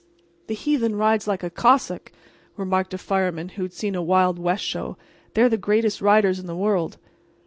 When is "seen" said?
3.73-3.93